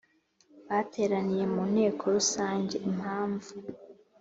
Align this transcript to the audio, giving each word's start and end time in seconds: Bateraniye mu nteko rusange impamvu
Bateraniye 0.67 1.45
mu 1.53 1.61
nteko 1.71 2.03
rusange 2.15 2.75
impamvu 2.89 3.51